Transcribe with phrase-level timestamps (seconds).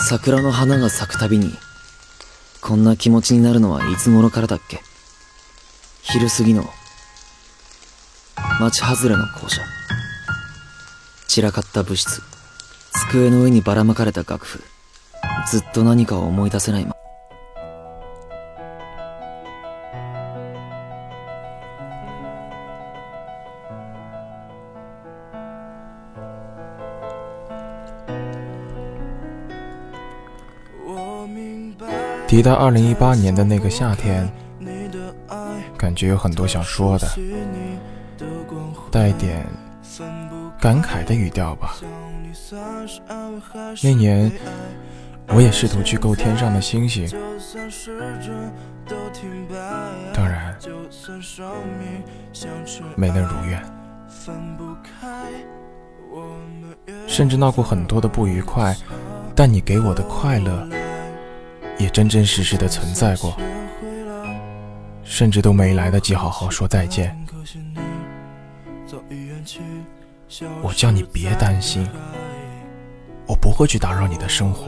[0.00, 1.52] 桜の花が咲くたびに、
[2.60, 4.80] こんな気持ちになるのはいつ頃からだっけ？
[6.02, 6.64] 昼過ぎの、
[8.60, 9.60] 町外れの校舎。
[11.26, 12.22] 散らかった部室。
[13.10, 14.62] 机の上にばらまかれた楽譜。
[15.50, 16.96] ずっと何かを思い出せないま。
[32.28, 34.30] 提到二零一八年的那个夏天，
[35.78, 37.08] 感觉有很多想说的，
[38.90, 39.46] 带点
[40.60, 41.74] 感慨的语调吧。
[43.82, 44.30] 那年，
[45.28, 47.08] 我也试图去够天上的星星，
[50.12, 50.54] 当然
[52.94, 53.62] 没能如愿，
[57.06, 58.76] 甚至闹过很多的不愉快，
[59.34, 60.68] 但你给我的快乐。
[61.78, 63.36] 也真真实实的存在过，
[65.04, 67.16] 甚至都没来得及好好说再见。
[70.60, 71.88] 我叫你别担心，
[73.26, 74.66] 我不会去打扰你的生活。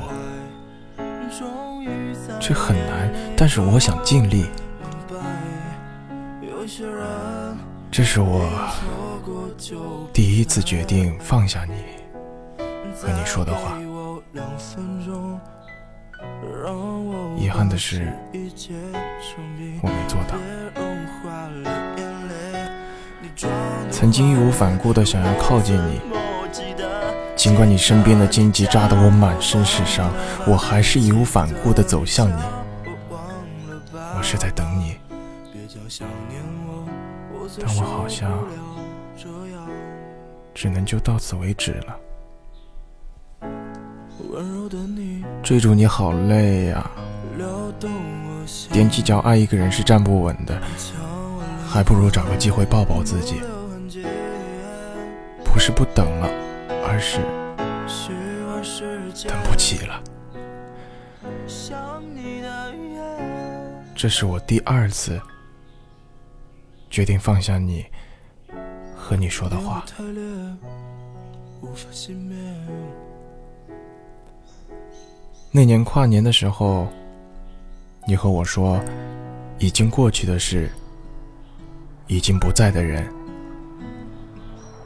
[2.41, 4.47] 这很难，但是我想尽力。
[7.91, 8.48] 这是我
[10.12, 11.75] 第一次决定放下你
[12.94, 13.77] 和你说的话。
[17.36, 18.12] 遗憾的是，
[19.82, 20.36] 我没做到。
[23.90, 26.00] 曾经义无反顾的想要靠近你，
[27.34, 30.12] 尽管你身边的荆棘扎得我满身是伤，
[30.46, 32.42] 我还是义无反顾的走向你。
[33.92, 34.96] 我是在等你，
[37.58, 38.30] 但我好像
[40.54, 41.96] 只能就到此为止了。
[45.42, 46.91] 追逐你好累呀，
[48.70, 50.61] 踮起脚爱一个人是站不稳的，
[51.69, 53.41] 还不如找个机会抱抱自己。
[55.44, 56.28] 不是不等了，
[56.87, 57.19] 而是
[59.28, 60.00] 等不起了。
[63.97, 65.21] 这是我第二次
[66.88, 67.84] 决定放下你
[68.94, 69.84] 和你说的话。
[75.53, 76.87] 那年跨年的时候，
[78.06, 78.81] 你和我说，
[79.59, 80.71] 已经过去的事，
[82.06, 83.05] 已经不在的人，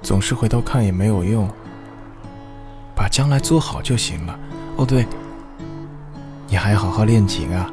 [0.01, 1.47] 总是回头看也没有用，
[2.97, 4.39] 把将来做好就行了。
[4.77, 5.07] 哦，对，
[6.49, 7.71] 你还要好好练琴啊，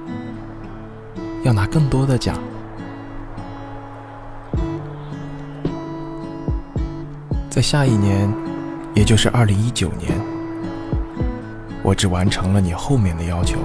[1.44, 2.38] 要拿更多的奖。
[7.50, 8.30] 在下一年，
[8.94, 10.21] 也就是二零一九年。
[11.84, 13.58] 我只完成了你后面的要求，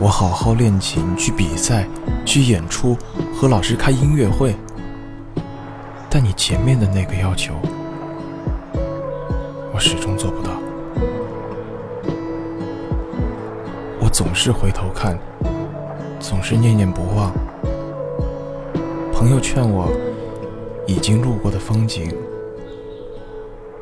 [0.00, 1.86] 我好好练琴，去比赛，
[2.24, 2.96] 去演出，
[3.34, 4.54] 和老师开音乐会。
[6.10, 7.54] 但你前面的那个要求，
[9.72, 10.50] 我始终做不到。
[14.00, 15.16] 我总是回头看，
[16.18, 17.32] 总是念念不忘。
[19.12, 19.88] 朋友劝我，
[20.86, 22.12] 已经路过的风景，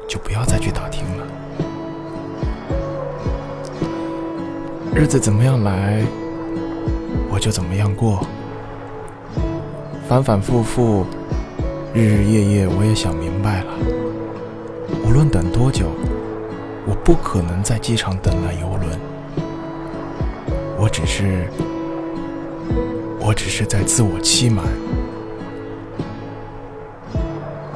[0.06, 1.26] 就不要再去打听了。
[4.92, 6.02] 日子怎么样来，
[7.30, 8.26] 我就怎么样过。
[10.08, 11.06] 反反复复，
[11.94, 13.72] 日日夜夜，我也想明白了。
[15.04, 15.86] 无论等多久，
[16.86, 18.98] 我不可能在机场等那游轮。
[20.76, 21.46] 我只是，
[23.20, 24.64] 我只是在自我欺瞒。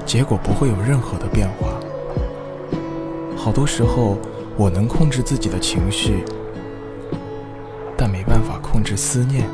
[0.04, 1.68] 结果不会有任何的变化。
[3.36, 4.18] 好多时候，
[4.56, 6.24] 我能控制自己的情绪。
[7.96, 9.48] 但没办法控制思念。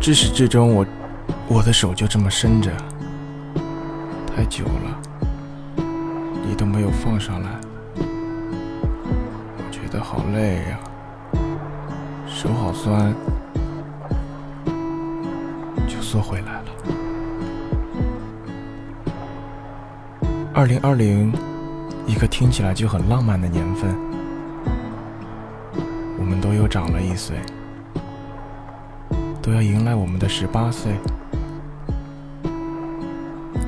[0.00, 0.84] 至始至终，我
[1.48, 2.72] 我的手就这么伸着，
[4.26, 5.00] 太久了，
[6.44, 7.48] 你都没有放上来，
[7.96, 10.80] 我觉得好累呀，
[12.26, 13.14] 手好酸，
[15.86, 16.64] 就缩回来了。
[20.52, 21.32] 二零二零。
[22.06, 23.94] 一个听起来就很浪漫的年份，
[26.18, 27.36] 我们都又长了一岁，
[29.40, 30.92] 都要迎来我们的十八岁。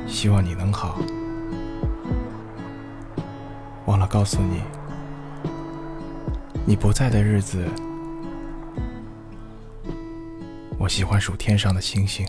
[0.07, 0.97] 希望你能好。
[3.85, 4.61] 忘了告诉你，
[6.65, 7.65] 你不在的日子，
[10.77, 12.25] 我喜欢数天上的星星。